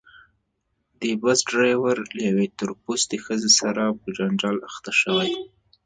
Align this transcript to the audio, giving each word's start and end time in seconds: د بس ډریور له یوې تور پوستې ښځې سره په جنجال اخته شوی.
د 0.99 1.03
بس 1.21 1.39
ډریور 1.49 1.97
له 2.15 2.21
یوې 2.29 2.47
تور 2.57 2.71
پوستې 2.83 3.17
ښځې 3.25 3.51
سره 3.59 3.83
په 3.99 4.07
جنجال 4.17 4.57
اخته 4.69 4.91
شوی. 5.01 5.29